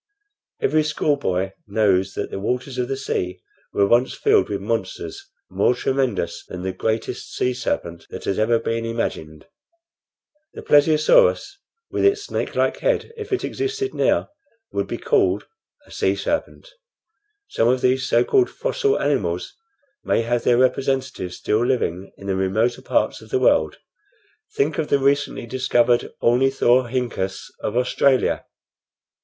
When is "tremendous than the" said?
5.75-6.73